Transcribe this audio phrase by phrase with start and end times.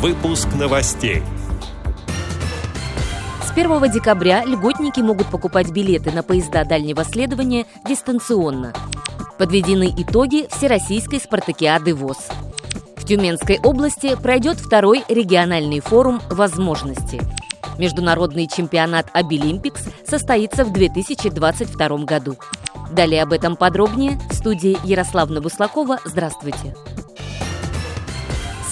[0.00, 1.22] Выпуск новостей.
[3.44, 8.72] С 1 декабря льготники могут покупать билеты на поезда дальнего следования дистанционно.
[9.36, 12.30] Подведены итоги Всероссийской спартакиады ВОЗ.
[12.96, 17.20] В Тюменской области пройдет второй региональный форум «Возможности».
[17.76, 22.38] Международный чемпионат «Обилимпикс» состоится в 2022 году.
[22.90, 25.98] Далее об этом подробнее в студии Ярославна Буслакова.
[26.06, 26.74] Здравствуйте.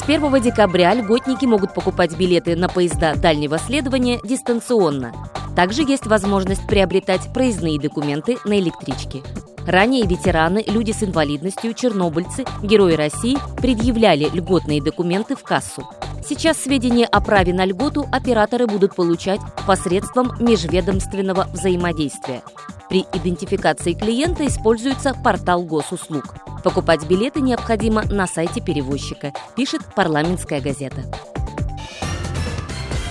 [0.09, 5.12] С 1 декабря льготники могут покупать билеты на поезда дальнего следования дистанционно.
[5.55, 9.23] Также есть возможность приобретать проездные документы на электричке.
[9.66, 15.87] Ранее ветераны, люди с инвалидностью, чернобыльцы, герои России предъявляли льготные документы в кассу.
[16.27, 22.40] Сейчас сведения о праве на льготу операторы будут получать посредством межведомственного взаимодействия.
[22.88, 26.34] При идентификации клиента используется портал госуслуг.
[26.62, 31.04] Покупать билеты необходимо на сайте перевозчика, пишет парламентская газета.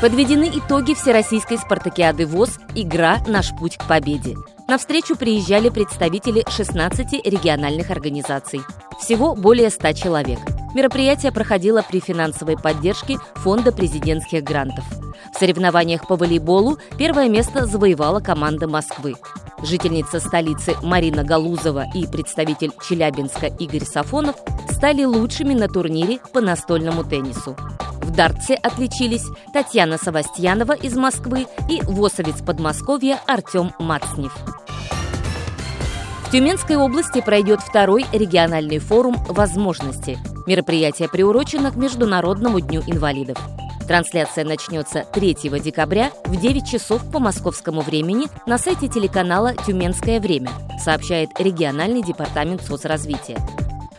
[0.01, 3.17] Подведены итоги Всероссийской спартакиады ВОЗ «Игра.
[3.25, 4.35] Наш путь к победе».
[4.67, 8.61] На встречу приезжали представители 16 региональных организаций.
[8.99, 10.39] Всего более 100 человек.
[10.75, 14.83] Мероприятие проходило при финансовой поддержке Фонда президентских грантов.
[15.33, 19.15] В соревнованиях по волейболу первое место завоевала команда Москвы.
[19.63, 24.35] Жительница столицы Марина Галузова и представитель Челябинска Игорь Сафонов
[24.69, 27.55] стали лучшими на турнире по настольному теннису.
[28.03, 34.33] В дартсе отличились Татьяна Савастьянова из Москвы и восовец Подмосковья Артем Мацнев.
[36.25, 40.19] В Тюменской области пройдет второй региональный форум «Возможности».
[40.45, 43.37] Мероприятие приурочено к Международному дню инвалидов.
[43.87, 50.51] Трансляция начнется 3 декабря в 9 часов по московскому времени на сайте телеканала «Тюменское время»,
[50.83, 53.37] сообщает региональный департамент соцразвития.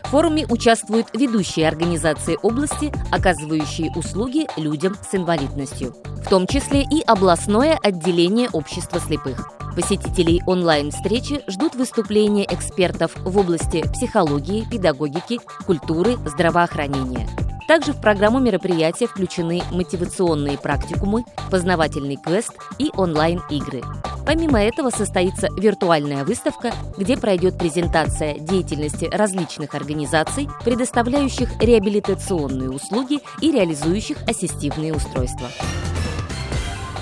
[0.03, 7.01] В форуме участвуют ведущие организации области, оказывающие услуги людям с инвалидностью, в том числе и
[7.05, 9.49] областное отделение общества слепых.
[9.75, 17.27] Посетителей онлайн-встречи ждут выступления экспертов в области психологии, педагогики, культуры, здравоохранения–
[17.69, 23.83] также в программу мероприятия включены мотивационные практикумы, познавательный квест и онлайн-игры.
[24.25, 33.51] Помимо этого состоится виртуальная выставка, где пройдет презентация деятельности различных организаций, предоставляющих реабилитационные услуги и
[33.51, 35.47] реализующих ассистивные устройства.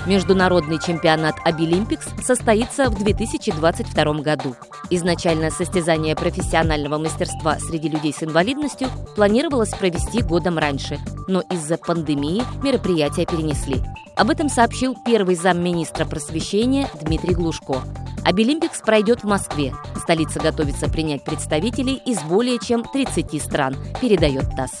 [0.08, 4.56] Международный чемпионат «Обилимпикс» состоится в 2022 году.
[4.88, 10.98] Изначально состязание профессионального мастерства среди людей с инвалидностью планировалось провести годом раньше,
[11.28, 13.82] но из-за пандемии мероприятия перенесли.
[14.16, 17.82] Об этом сообщил первый замминистра просвещения Дмитрий Глушко.
[18.24, 19.74] Обилимпикс пройдет в Москве.
[19.94, 24.80] Столица готовится принять представителей из более чем 30 стран, передает ТАСС.